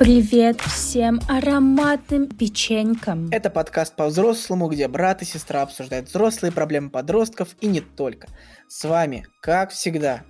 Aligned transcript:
Привет 0.00 0.62
всем 0.62 1.20
ароматным 1.28 2.26
печенькам. 2.26 3.28
Это 3.30 3.50
подкаст 3.50 3.94
по-взрослому, 3.96 4.68
где 4.68 4.88
брат 4.88 5.20
и 5.20 5.26
сестра 5.26 5.60
обсуждают 5.60 6.08
взрослые 6.08 6.52
проблемы 6.52 6.88
подростков 6.88 7.54
и 7.60 7.66
не 7.66 7.82
только. 7.82 8.26
С 8.66 8.86
вами, 8.86 9.26
как 9.42 9.72
всегда, 9.72 10.22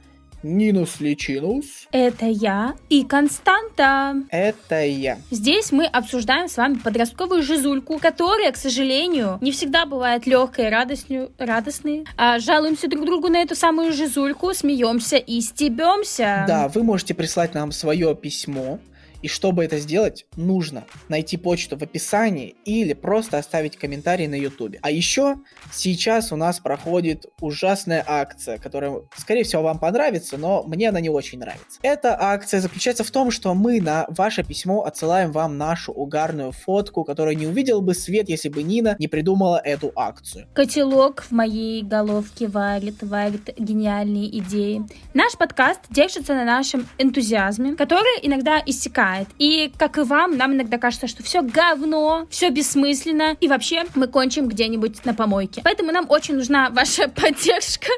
Нинус 0.43 0.99
Личинус. 0.99 1.87
Это 1.93 2.27
я 2.27 2.75
и 2.89 3.05
Константа. 3.05 4.17
Это 4.31 4.85
я. 4.85 5.19
Здесь 5.31 5.71
мы 5.71 5.87
обсуждаем 5.87 6.49
с 6.49 6.57
вами 6.57 6.75
подростковую 6.75 7.45
жизульку, 7.45 8.01
которая, 8.01 8.51
к 8.51 8.57
сожалению, 8.57 9.39
не 9.41 9.53
всегда 9.53 9.87
бывает 9.87 10.27
легкой 10.27 10.67
и 10.67 10.71
радостной, 10.71 11.29
радостной. 11.39 12.07
А 12.17 12.41
жалуемся 12.41 12.89
друг 12.89 13.07
другу 13.07 13.29
на 13.29 13.41
эту 13.41 13.55
самую 13.55 13.93
жизульку, 13.93 14.53
смеемся 14.53 15.17
и 15.17 15.41
стебемся. 15.41 16.45
Да, 16.49 16.67
вы 16.67 16.83
можете 16.83 17.15
прислать 17.15 17.55
нам 17.55 17.71
свое 17.71 18.17
письмо 18.17 18.81
и 19.23 19.29
чтобы 19.29 19.65
это 19.65 19.79
сделать, 19.79 20.27
нужно 20.37 20.85
найти 21.09 21.37
почту 21.37 21.77
в 21.77 21.83
описании 21.83 22.57
или 22.65 22.93
просто 22.95 23.39
оставить 23.39 23.77
комментарий 23.77 24.27
на 24.27 24.35
YouTube. 24.35 24.77
А 24.83 24.91
еще 24.91 25.37
сейчас 25.73 26.33
у 26.33 26.37
нас 26.37 26.61
проходит 26.61 27.27
ужасная 27.41 28.05
акция, 28.07 28.59
которая, 28.59 29.03
скорее 29.17 29.45
всего, 29.45 29.63
вам 29.63 29.79
понравится, 29.79 30.37
но 30.39 30.63
мне 30.63 30.89
она 30.89 31.01
не 31.01 31.11
очень 31.11 31.39
нравится. 31.39 31.81
Эта 31.83 32.17
акция 32.19 32.61
заключается 32.61 33.05
в 33.05 33.11
том, 33.11 33.31
что 33.31 33.55
мы 33.55 33.81
на 33.81 34.07
ваше 34.09 34.43
письмо 34.43 34.85
отсылаем 34.85 35.33
вам 35.33 35.59
нашу 35.59 35.93
угарную 35.93 36.53
фотку, 36.53 37.05
которую 37.05 37.37
не 37.37 37.47
увидел 37.47 37.81
бы 37.81 37.95
свет, 37.95 38.29
если 38.29 38.49
бы 38.49 38.63
Нина 38.63 38.97
не 38.99 39.09
придумала 39.09 39.61
эту 39.63 39.93
акцию. 39.97 40.47
Котелок 40.55 41.23
в 41.23 41.33
моей 41.33 41.83
головке 41.83 42.49
варит, 42.49 43.03
варит 43.03 43.55
гениальные 43.59 44.39
идеи. 44.39 44.83
Наш 45.15 45.37
подкаст 45.37 45.81
держится 45.91 46.35
на 46.35 46.45
нашем 46.45 46.87
энтузиазме, 46.99 47.75
который 47.75 48.21
иногда 48.23 48.63
иссякает 48.65 49.10
знает. 49.11 49.29
И, 49.39 49.73
как 49.77 49.99
и 49.99 50.03
вам, 50.03 50.37
нам 50.37 50.55
иногда 50.55 50.79
кажется, 50.79 51.07
что 51.07 51.23
все 51.23 51.43
говно, 51.43 52.27
все 52.31 52.51
бессмысленно, 52.51 53.37
и 53.41 53.49
вообще 53.49 53.85
мы 53.95 54.07
кончим 54.07 54.49
где-нибудь 54.49 55.05
на 55.05 55.15
помойке. 55.15 55.61
Поэтому 55.65 55.93
нам 55.93 56.07
очень 56.09 56.37
нужна 56.37 56.71
ваша 56.71 57.09
поддержка 57.15 57.89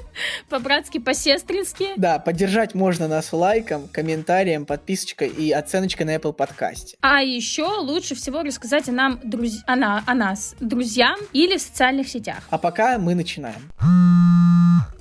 по-братски, 0.48 0.98
по-сестрински. 0.98 1.88
Да, 1.96 2.18
поддержать 2.18 2.74
можно 2.74 3.08
нас 3.08 3.32
лайком, 3.32 3.88
комментарием, 3.88 4.66
подписочкой 4.66 5.28
и 5.28 5.52
оценочкой 5.52 6.06
на 6.06 6.16
Apple 6.16 6.32
подкасте. 6.32 6.96
А 7.00 7.22
еще 7.22 7.64
лучше 7.64 8.14
всего 8.14 8.42
рассказать 8.42 8.88
о, 8.88 8.92
нам, 8.92 9.20
друз... 9.22 9.62
о, 9.66 9.76
на... 9.76 10.02
о 10.06 10.14
нас 10.14 10.54
друзьям 10.60 11.18
или 11.32 11.56
в 11.56 11.62
социальных 11.62 12.08
сетях. 12.08 12.38
А 12.50 12.58
пока 12.58 12.98
мы 12.98 13.14
начинаем. 13.14 13.70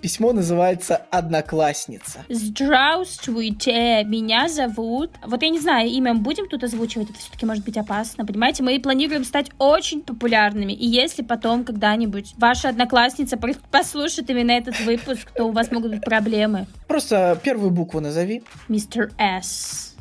Письмо 0.01 0.33
называется 0.33 1.03
«Одноклассница». 1.11 2.25
Здравствуйте, 2.27 4.03
меня 4.03 4.49
зовут... 4.49 5.11
Вот 5.23 5.43
я 5.43 5.49
не 5.49 5.59
знаю, 5.59 5.89
имя 5.89 6.15
будем 6.15 6.47
тут 6.47 6.63
озвучивать, 6.63 7.11
это 7.11 7.19
все-таки 7.19 7.45
может 7.45 7.63
быть 7.63 7.77
опасно, 7.77 8.25
понимаете? 8.25 8.63
Мы 8.63 8.79
планируем 8.79 9.23
стать 9.23 9.51
очень 9.59 10.01
популярными, 10.01 10.73
и 10.73 10.87
если 10.87 11.21
потом 11.21 11.63
когда-нибудь 11.63 12.33
ваша 12.37 12.69
одноклассница 12.69 13.37
послушает 13.69 14.27
именно 14.31 14.51
этот 14.51 14.79
выпуск, 14.79 15.29
то 15.35 15.45
у 15.45 15.51
вас 15.51 15.71
могут 15.71 15.91
быть 15.91 16.01
проблемы. 16.01 16.65
Просто 16.87 17.39
первую 17.43 17.69
букву 17.69 17.99
назови. 17.99 18.41
Мистер 18.69 19.11
С. 19.19 19.95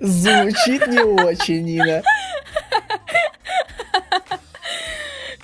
Звучит 0.00 0.86
не 0.86 1.02
очень, 1.02 1.62
Нина. 1.62 2.02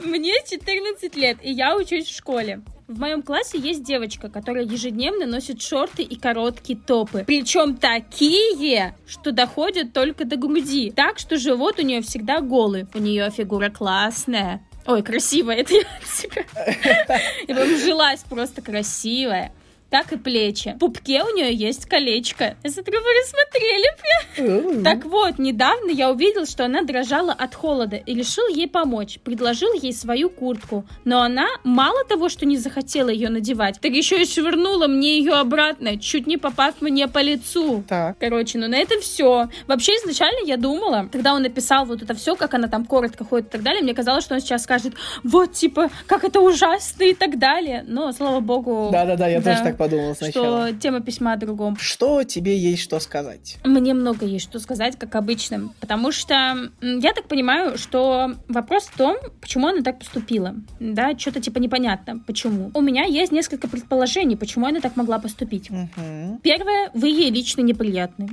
Мне 0.00 0.32
14 0.48 1.14
лет, 1.16 1.36
и 1.42 1.52
я 1.52 1.76
учусь 1.76 2.06
в 2.06 2.16
школе. 2.16 2.62
В 2.88 2.98
моем 2.98 3.22
классе 3.22 3.58
есть 3.58 3.82
девочка, 3.82 4.30
которая 4.30 4.64
ежедневно 4.64 5.26
носит 5.26 5.60
шорты 5.60 6.02
и 6.02 6.16
короткие 6.16 6.78
топы. 6.78 7.22
Причем 7.26 7.76
такие, 7.76 8.96
что 9.06 9.30
доходят 9.30 9.92
только 9.92 10.24
до 10.24 10.36
груди. 10.36 10.90
Так 10.90 11.18
что 11.18 11.36
живот 11.36 11.78
у 11.78 11.82
нее 11.82 12.00
всегда 12.00 12.40
голый. 12.40 12.86
У 12.94 12.98
нее 12.98 13.30
фигура 13.30 13.68
классная. 13.68 14.66
Ой, 14.86 15.02
красивая, 15.02 15.56
это 15.56 15.74
я 15.74 15.80
от 15.80 16.06
себя. 16.06 16.44
Я 17.46 17.54
прям 17.54 17.76
жилась 17.76 18.20
просто 18.20 18.62
красивая 18.62 19.52
так 19.90 20.12
и 20.12 20.16
плечи. 20.16 20.74
В 20.76 20.78
пупке 20.78 21.22
у 21.22 21.34
нее 21.34 21.52
есть 21.54 21.86
колечко. 21.86 22.56
Я 22.62 22.70
смотрю, 22.70 23.00
вы 23.00 23.06
рассмотрели. 23.20 24.84
Так 24.84 25.04
вот, 25.04 25.38
недавно 25.38 25.90
я 25.90 26.10
увидел, 26.10 26.46
что 26.46 26.64
она 26.64 26.82
дрожала 26.82 27.32
от 27.32 27.54
холода 27.54 27.96
и 27.96 28.14
решил 28.14 28.46
ей 28.48 28.68
помочь. 28.68 29.18
Предложил 29.24 29.72
ей 29.72 29.92
свою 29.92 30.30
куртку. 30.30 30.84
Но 31.04 31.22
она 31.22 31.46
мало 31.64 32.04
того, 32.04 32.28
что 32.28 32.46
не 32.46 32.56
захотела 32.56 33.08
ее 33.08 33.28
надевать, 33.30 33.80
так 33.80 33.92
еще 33.92 34.22
и 34.22 34.26
швырнула 34.26 34.86
мне 34.86 35.18
ее 35.18 35.34
обратно, 35.34 35.98
чуть 35.98 36.26
не 36.26 36.36
попав 36.36 36.80
мне 36.80 37.08
по 37.08 37.20
лицу. 37.20 37.82
Так. 37.88 38.18
Короче, 38.18 38.58
ну 38.58 38.68
на 38.68 38.76
это 38.76 39.00
все. 39.00 39.48
Вообще, 39.66 39.92
изначально 39.92 40.46
я 40.46 40.56
думала, 40.56 41.08
когда 41.10 41.34
он 41.34 41.42
написал 41.42 41.86
вот 41.86 42.02
это 42.02 42.14
все, 42.14 42.36
как 42.36 42.54
она 42.54 42.68
там 42.68 42.84
коротко 42.84 43.24
ходит 43.24 43.48
и 43.48 43.50
так 43.50 43.62
далее, 43.62 43.82
мне 43.82 43.94
казалось, 43.94 44.24
что 44.24 44.34
он 44.34 44.40
сейчас 44.40 44.64
скажет, 44.64 44.94
вот, 45.24 45.52
типа, 45.52 45.90
как 46.06 46.24
это 46.24 46.40
ужасно 46.40 47.04
и 47.04 47.14
так 47.14 47.38
далее. 47.38 47.84
Но, 47.86 48.12
слава 48.12 48.40
богу... 48.40 48.90
Да-да-да, 48.92 49.28
я 49.28 49.40
да. 49.40 49.52
тоже 49.52 49.64
так 49.64 49.77
подумал 49.78 50.14
сначала. 50.14 50.68
Что 50.68 50.78
тема 50.78 51.00
письма 51.00 51.32
о 51.32 51.36
другом. 51.36 51.76
Что 51.78 52.24
тебе 52.24 52.58
есть 52.58 52.82
что 52.82 53.00
сказать? 53.00 53.56
Мне 53.64 53.94
много 53.94 54.26
есть 54.26 54.44
что 54.44 54.58
сказать, 54.58 54.98
как 54.98 55.14
обычно. 55.14 55.70
Потому 55.80 56.12
что 56.12 56.70
я 56.82 57.12
так 57.14 57.28
понимаю, 57.28 57.78
что 57.78 58.34
вопрос 58.48 58.84
в 58.84 58.96
том, 58.96 59.16
почему 59.40 59.68
она 59.68 59.82
так 59.82 59.98
поступила. 59.98 60.54
Да, 60.80 61.16
что-то 61.16 61.40
типа 61.40 61.58
непонятно, 61.58 62.18
почему. 62.26 62.70
У 62.74 62.80
меня 62.80 63.04
есть 63.04 63.32
несколько 63.32 63.68
предположений, 63.68 64.36
почему 64.36 64.66
она 64.66 64.80
так 64.80 64.96
могла 64.96 65.18
поступить. 65.18 65.70
Угу. 65.70 66.40
Первое, 66.42 66.90
вы 66.92 67.08
ей 67.08 67.30
лично 67.30 67.62
неприятны. 67.62 68.28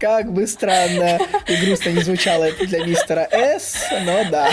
Как 0.00 0.32
бы 0.32 0.48
странно 0.48 1.20
и 1.46 1.64
грустно 1.64 1.90
не 1.90 2.00
звучало 2.00 2.42
это 2.44 2.66
для 2.66 2.84
мистера 2.84 3.28
С, 3.30 3.86
но 4.04 4.28
да. 4.30 4.50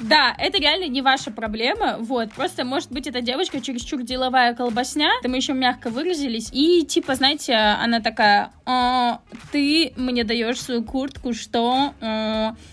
Да, 0.00 0.34
это 0.38 0.58
реально 0.58 0.88
не 0.88 1.02
ваша 1.02 1.30
проблема, 1.30 1.96
вот, 1.98 2.32
просто, 2.32 2.64
может 2.64 2.90
быть, 2.90 3.06
эта 3.06 3.20
девочка 3.20 3.60
чересчур 3.60 4.02
деловая 4.02 4.54
колбасня, 4.54 5.10
это 5.20 5.28
мы 5.28 5.36
еще 5.36 5.52
мягко 5.52 5.90
выразились, 5.90 6.48
и, 6.52 6.84
типа, 6.86 7.14
знаете, 7.14 7.54
она 7.54 8.00
такая, 8.00 8.50
а, 8.64 9.20
ты 9.52 9.92
мне 9.96 10.24
даешь 10.24 10.60
свою 10.60 10.82
куртку, 10.84 11.34
что? 11.34 11.94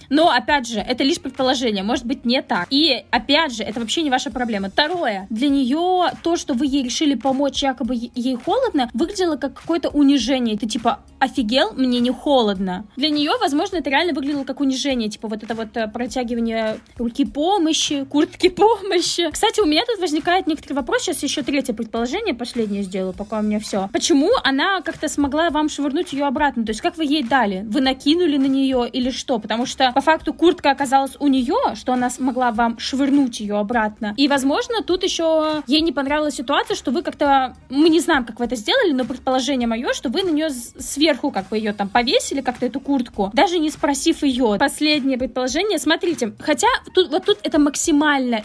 Но, 0.09 0.29
опять 0.29 0.67
же, 0.67 0.79
это 0.79 1.03
лишь 1.03 1.19
предположение, 1.19 1.83
может 1.83 2.05
быть, 2.05 2.25
не 2.25 2.41
так. 2.41 2.67
И, 2.69 3.03
опять 3.11 3.53
же, 3.53 3.63
это 3.63 3.79
вообще 3.79 4.03
не 4.03 4.09
ваша 4.09 4.31
проблема. 4.31 4.69
Второе, 4.69 5.27
для 5.29 5.49
нее 5.49 6.11
то, 6.23 6.35
что 6.35 6.53
вы 6.53 6.65
ей 6.67 6.83
решили 6.83 7.15
помочь, 7.15 7.63
якобы 7.63 7.95
ей 7.95 8.35
холодно, 8.35 8.89
выглядело 8.93 9.35
как 9.37 9.53
какое-то 9.53 9.89
унижение. 9.89 10.57
Ты, 10.57 10.67
типа, 10.67 10.99
офигел, 11.19 11.73
мне 11.73 11.99
не 11.99 12.11
холодно. 12.11 12.85
Для 12.95 13.09
нее, 13.09 13.31
возможно, 13.39 13.77
это 13.77 13.89
реально 13.89 14.13
выглядело 14.13 14.43
как 14.43 14.59
унижение, 14.59 15.09
типа, 15.09 15.27
вот 15.27 15.43
это 15.43 15.55
вот 15.55 15.75
э, 15.75 15.87
протягивание 15.87 16.77
руки 16.97 17.25
помощи, 17.25 18.05
куртки 18.05 18.49
помощи. 18.49 19.29
Кстати, 19.31 19.59
у 19.61 19.65
меня 19.65 19.83
тут 19.85 19.99
возникает 19.99 20.47
некоторый 20.47 20.73
вопрос. 20.73 21.03
Сейчас 21.03 21.23
еще 21.23 21.41
третье 21.41 21.73
предположение, 21.73 22.33
последнее 22.33 22.83
сделаю, 22.83 23.13
пока 23.13 23.39
у 23.39 23.41
меня 23.41 23.59
все. 23.59 23.89
Почему 23.91 24.31
она 24.43 24.81
как-то 24.81 25.07
смогла 25.07 25.49
вам 25.49 25.69
швырнуть 25.69 26.13
ее 26.13 26.25
обратно? 26.25 26.65
То 26.65 26.71
есть 26.71 26.81
как 26.81 26.97
вы 26.97 27.05
ей 27.05 27.23
дали? 27.23 27.63
Вы 27.67 27.81
накинули 27.81 28.37
на 28.37 28.45
нее 28.45 28.87
или 28.91 29.09
что? 29.09 29.39
Потому 29.39 29.65
что 29.65 29.91
по 29.97 30.01
факту 30.01 30.31
куртка 30.31 30.69
оказалась 30.69 31.17
у 31.19 31.27
нее, 31.27 31.73
что 31.73 31.91
она 31.91 32.11
смогла 32.11 32.51
вам 32.51 32.77
швырнуть 32.77 33.39
ее 33.39 33.57
обратно. 33.57 34.13
И, 34.15 34.27
возможно, 34.27 34.83
тут 34.83 35.01
еще 35.01 35.63
ей 35.65 35.81
не 35.81 35.91
понравилась 35.91 36.35
ситуация, 36.35 36.75
что 36.75 36.91
вы 36.91 37.01
как-то... 37.01 37.55
Мы 37.71 37.89
не 37.89 37.99
знаем, 37.99 38.23
как 38.23 38.37
вы 38.37 38.45
это 38.45 38.55
сделали, 38.55 38.91
но 38.91 39.05
предположение 39.05 39.67
мое, 39.67 39.93
что 39.93 40.09
вы 40.09 40.21
на 40.21 40.29
нее 40.29 40.51
сверху 40.51 41.31
как 41.31 41.49
бы 41.49 41.57
ее 41.57 41.73
там 41.73 41.89
повесили, 41.89 42.41
как-то 42.41 42.67
эту 42.67 42.79
куртку, 42.79 43.31
даже 43.33 43.57
не 43.57 43.71
спросив 43.71 44.21
ее. 44.21 44.57
Последнее 44.59 45.17
предположение. 45.17 45.79
Смотрите, 45.79 46.31
хотя 46.37 46.67
тут 46.93 47.09
вот 47.09 47.25
тут 47.25 47.39
это 47.41 47.57
максимально 47.57 48.43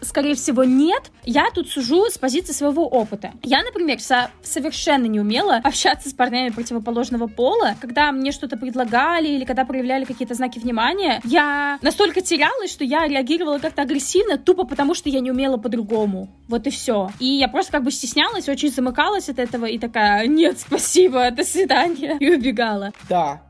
скорее 0.00 0.34
всего, 0.34 0.64
нет. 0.64 1.10
Я 1.24 1.50
тут 1.54 1.68
сужу 1.68 2.06
с 2.10 2.18
позиции 2.18 2.52
своего 2.52 2.86
опыта. 2.86 3.32
Я, 3.42 3.62
например, 3.62 4.00
со 4.00 4.30
совершенно 4.42 5.06
не 5.06 5.20
умела 5.20 5.56
общаться 5.56 6.08
с 6.08 6.12
парнями 6.12 6.50
противоположного 6.50 7.26
пола. 7.26 7.74
Когда 7.80 8.12
мне 8.12 8.32
что-то 8.32 8.56
предлагали 8.56 9.28
или 9.28 9.44
когда 9.44 9.64
проявляли 9.64 10.04
какие-то 10.04 10.34
знаки 10.34 10.58
внимания, 10.58 11.20
я 11.24 11.78
настолько 11.82 12.20
терялась, 12.20 12.70
что 12.70 12.84
я 12.84 13.06
реагировала 13.06 13.58
как-то 13.58 13.82
агрессивно, 13.82 14.38
тупо 14.38 14.64
потому, 14.64 14.94
что 14.94 15.08
я 15.08 15.20
не 15.20 15.30
умела 15.30 15.56
по-другому. 15.56 16.28
Вот 16.48 16.66
и 16.66 16.70
все. 16.70 17.10
И 17.18 17.26
я 17.26 17.48
просто 17.48 17.72
как 17.72 17.84
бы 17.84 17.90
стеснялась, 17.90 18.48
очень 18.48 18.70
замыкалась 18.70 19.28
от 19.28 19.38
этого 19.38 19.66
и 19.66 19.78
такая, 19.78 20.26
нет, 20.26 20.58
спасибо, 20.58 21.30
до 21.30 21.44
свидания, 21.44 22.16
и 22.18 22.34
убегала. 22.34 22.92
Да, 23.08 23.42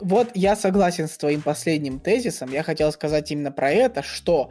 вот 0.00 0.30
я 0.34 0.56
согласен 0.56 1.08
с 1.08 1.16
твоим 1.16 1.42
последним 1.42 2.00
тезисом. 2.00 2.50
Я 2.52 2.62
хотел 2.62 2.92
сказать 2.92 3.30
именно 3.30 3.52
про 3.52 3.70
это, 3.70 4.02
что 4.02 4.50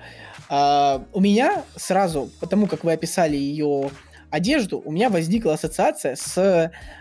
э, 0.49 0.99
у 1.13 1.19
меня 1.19 1.63
сразу, 1.75 2.29
потому 2.39 2.67
как 2.67 2.83
вы 2.83 2.94
описали 2.94 3.35
ее 3.35 3.89
одежду, 4.29 4.81
у 4.83 4.91
меня 4.91 5.09
возникла 5.09 5.53
ассоциация 5.53 6.15
с 6.15 6.38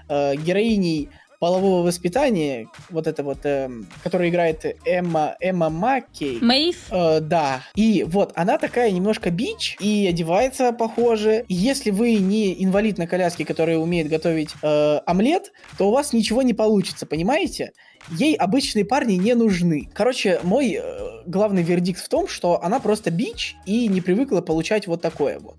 э, 0.08 0.37
героиней 0.37 1.10
полового 1.38 1.87
воспитания, 1.87 2.69
вот 2.90 3.06
это 3.06 3.22
вот, 3.22 3.44
э, 3.44 3.69
которая 4.02 4.31
играет 4.31 4.64
Эмма, 4.84 5.37
Эмма 5.40 5.70
Маккей. 5.70 6.38
Мэйв? 6.40 6.76
Э, 6.90 7.20
да. 7.20 7.62
И 7.75 8.04
вот, 8.06 8.32
она 8.34 8.58
такая 8.58 8.90
немножко 8.90 9.31
бич, 9.31 9.76
и 9.81 10.06
одевается 10.08 10.72
похоже. 10.72 11.44
И 11.48 11.54
если 11.54 11.90
вы 11.90 12.14
не 12.14 12.62
инвалид 12.64 12.98
на 12.98 13.06
коляске, 13.06 13.44
который 13.44 13.81
умеет 13.81 14.08
готовить 14.08 14.50
э, 14.62 15.00
омлет, 15.06 15.52
то 15.78 15.88
у 15.88 15.93
вас 15.93 16.12
ничего 16.12 16.43
не 16.43 16.54
получится, 16.54 17.06
понимаете? 17.06 17.72
Ей 18.11 18.37
обычные 18.37 18.85
парни 18.85 19.14
не 19.14 19.35
нужны. 19.35 19.88
Короче, 19.93 20.41
мой 20.43 20.79
э, 20.81 21.23
главный 21.26 21.62
вердикт 21.62 22.00
в 22.00 22.08
том, 22.08 22.29
что 22.29 22.62
она 22.62 22.79
просто 22.79 23.11
бич 23.11 23.56
и 23.67 23.88
не 23.88 24.00
привыкла 24.00 24.41
получать 24.41 24.87
вот 24.87 25.03
такое 25.03 25.38
вот. 25.41 25.56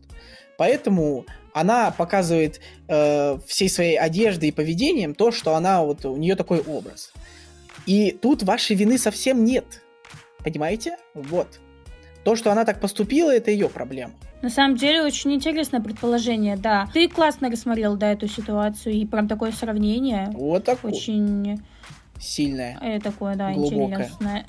Поэтому 0.57 1.25
она 1.53 1.91
показывает 1.91 2.61
э, 2.87 3.37
всей 3.45 3.69
своей 3.69 3.97
одеждой 3.97 4.49
и 4.49 4.51
поведением 4.51 5.13
то, 5.13 5.31
что 5.31 5.55
она 5.55 5.83
вот 5.83 6.05
у 6.05 6.15
нее 6.15 6.35
такой 6.35 6.59
образ. 6.61 7.11
И 7.85 8.11
тут 8.11 8.43
вашей 8.43 8.75
вины 8.75 8.97
совсем 8.97 9.43
нет. 9.43 9.81
Понимаете? 10.43 10.97
Вот. 11.13 11.59
То, 12.23 12.35
что 12.35 12.51
она 12.51 12.65
так 12.65 12.79
поступила, 12.79 13.33
это 13.33 13.51
ее 13.51 13.69
проблема. 13.69 14.13
На 14.41 14.49
самом 14.49 14.77
деле, 14.77 15.01
очень 15.01 15.33
интересное 15.33 15.81
предположение, 15.81 16.57
да. 16.57 16.87
Ты 16.93 17.07
классно 17.09 17.49
рассмотрел, 17.49 17.95
да, 17.95 18.11
эту 18.11 18.27
ситуацию, 18.27 18.93
и 18.93 19.05
прям 19.05 19.27
такое 19.27 19.51
сравнение. 19.51 20.29
Вот 20.33 20.63
такое. 20.63 20.91
Очень... 20.91 21.59
Сильное. 22.19 22.77
Э, 22.81 22.99
такое, 22.99 23.35
да, 23.35 23.51
Глубокое. 23.51 23.85
интересное. 23.85 24.45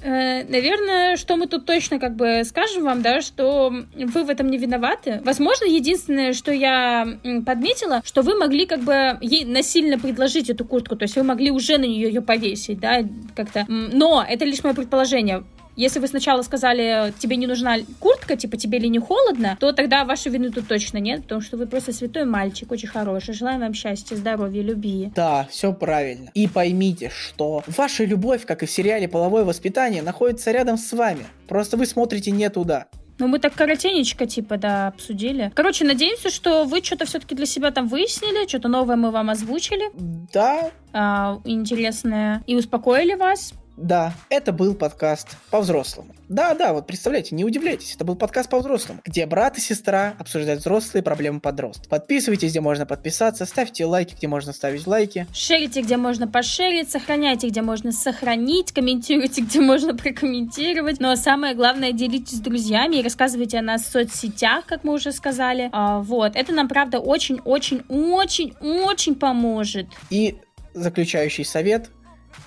Э, 0.00 0.44
Наверное, 0.44 1.16
что 1.16 1.36
мы 1.36 1.48
тут 1.48 1.66
точно 1.66 1.98
как 1.98 2.14
бы 2.14 2.42
скажем 2.44 2.84
вам, 2.84 3.02
да, 3.02 3.20
что 3.20 3.70
вы 3.96 4.24
в 4.24 4.30
этом 4.30 4.48
не 4.48 4.56
виноваты. 4.56 5.20
Возможно, 5.24 5.64
единственное, 5.64 6.32
что 6.34 6.52
я 6.52 7.18
подметила, 7.44 8.00
что 8.04 8.22
вы 8.22 8.36
могли 8.36 8.64
как 8.66 8.80
бы 8.80 9.18
ей 9.20 9.44
насильно 9.44 9.98
предложить 9.98 10.50
эту 10.50 10.64
куртку, 10.64 10.94
то 10.94 11.02
есть 11.02 11.16
вы 11.16 11.24
могли 11.24 11.50
уже 11.50 11.78
на 11.78 11.84
нее 11.84 12.08
ее 12.08 12.22
повесить, 12.22 12.78
да, 12.78 13.02
как-то. 13.34 13.64
Но 13.68 14.24
это 14.26 14.44
лишь 14.44 14.62
мое 14.62 14.74
предположение. 14.74 15.42
Если 15.78 16.00
вы 16.00 16.08
сначала 16.08 16.42
сказали, 16.42 17.14
тебе 17.20 17.36
не 17.36 17.46
нужна 17.46 17.76
куртка, 18.00 18.34
типа 18.34 18.56
тебе 18.56 18.80
ли 18.80 18.88
не 18.88 18.98
холодно, 18.98 19.56
то 19.60 19.70
тогда 19.70 20.04
вашей 20.04 20.32
вины 20.32 20.50
тут 20.50 20.66
точно 20.66 20.98
нет, 20.98 21.22
потому 21.22 21.40
что 21.40 21.56
вы 21.56 21.68
просто 21.68 21.92
святой 21.92 22.24
мальчик, 22.24 22.72
очень 22.72 22.88
хороший. 22.88 23.32
Желаем 23.32 23.60
вам 23.60 23.74
счастья, 23.74 24.16
здоровья, 24.16 24.60
любви. 24.60 25.12
Да, 25.14 25.46
все 25.48 25.72
правильно. 25.72 26.32
И 26.34 26.48
поймите, 26.48 27.10
что 27.10 27.62
ваша 27.68 28.04
любовь, 28.04 28.44
как 28.44 28.64
и 28.64 28.66
в 28.66 28.70
сериале 28.72 29.06
«Половое 29.06 29.44
воспитание», 29.44 30.02
находится 30.02 30.50
рядом 30.50 30.78
с 30.78 30.92
вами. 30.92 31.24
Просто 31.46 31.76
вы 31.76 31.86
смотрите 31.86 32.32
не 32.32 32.50
туда. 32.50 32.88
Ну, 33.20 33.28
мы 33.28 33.38
так 33.38 33.54
коротенечко, 33.54 34.26
типа, 34.26 34.56
да, 34.56 34.88
обсудили. 34.88 35.52
Короче, 35.54 35.84
надеемся, 35.84 36.30
что 36.30 36.64
вы 36.64 36.82
что-то 36.82 37.04
все-таки 37.04 37.36
для 37.36 37.46
себя 37.46 37.70
там 37.70 37.86
выяснили, 37.86 38.48
что-то 38.48 38.66
новое 38.66 38.96
мы 38.96 39.12
вам 39.12 39.30
озвучили, 39.30 39.92
Да, 40.32 40.72
а, 40.92 41.40
интересное, 41.44 42.42
и 42.48 42.56
успокоили 42.56 43.14
вас. 43.14 43.52
Да, 43.78 44.12
это 44.28 44.52
был 44.52 44.74
подкаст 44.74 45.36
по-взрослому. 45.50 46.14
Да, 46.28 46.54
да, 46.54 46.72
вот 46.72 46.86
представляете, 46.86 47.34
не 47.34 47.44
удивляйтесь, 47.44 47.94
это 47.94 48.04
был 48.04 48.16
подкаст 48.16 48.50
по-взрослому, 48.50 49.00
где 49.04 49.24
брат 49.24 49.56
и 49.56 49.60
сестра 49.60 50.14
обсуждают 50.18 50.60
взрослые 50.60 51.02
проблемы 51.02 51.40
подростков. 51.40 51.88
Подписывайтесь, 51.88 52.50
где 52.50 52.60
можно 52.60 52.86
подписаться, 52.86 53.46
ставьте 53.46 53.86
лайки, 53.86 54.14
где 54.14 54.26
можно 54.26 54.52
ставить 54.52 54.86
лайки. 54.86 55.26
Шерите, 55.32 55.82
где 55.82 55.96
можно 55.96 56.26
пошерить, 56.26 56.90
сохраняйте, 56.90 57.48
где 57.48 57.62
можно 57.62 57.92
сохранить, 57.92 58.72
комментируйте, 58.72 59.42
где 59.42 59.60
можно 59.60 59.96
прокомментировать. 59.96 61.00
Но 61.00 61.14
самое 61.16 61.54
главное, 61.54 61.92
делитесь 61.92 62.38
с 62.38 62.40
друзьями 62.40 62.96
и 62.96 63.02
рассказывайте 63.02 63.58
о 63.58 63.62
нас 63.62 63.84
в 63.84 63.90
соцсетях, 63.90 64.66
как 64.66 64.84
мы 64.84 64.94
уже 64.94 65.12
сказали. 65.12 65.70
А, 65.72 66.00
вот, 66.00 66.34
это 66.34 66.52
нам, 66.52 66.68
правда, 66.68 66.98
очень-очень-очень-очень 66.98 69.14
поможет. 69.14 69.86
И 70.10 70.36
заключающий 70.74 71.44
совет– 71.44 71.90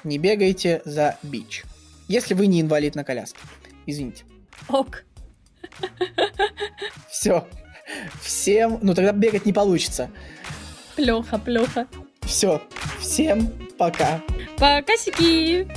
не 0.03 0.17
бегайте 0.17 0.81
за 0.85 1.17
бич. 1.23 1.63
Если 2.07 2.33
вы 2.33 2.47
не 2.47 2.61
инвалид 2.61 2.95
на 2.95 3.03
коляске. 3.03 3.39
Извините. 3.85 4.23
Ок. 4.67 5.03
Все. 7.09 7.47
Всем... 8.21 8.79
Ну, 8.81 8.93
тогда 8.93 9.11
бегать 9.11 9.45
не 9.45 9.53
получится. 9.53 10.09
Плеха, 10.95 11.37
плеха. 11.37 11.87
Все. 12.21 12.61
Всем 12.99 13.47
пока. 13.77 14.21
Пока, 14.57 14.95
сики! 14.97 15.67